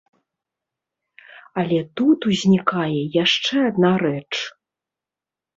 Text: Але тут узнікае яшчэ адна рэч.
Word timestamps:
Але 1.63 1.77
тут 2.01 2.19
узнікае 2.31 3.01
яшчэ 3.23 3.55
адна 3.69 3.93
рэч. 4.07 4.29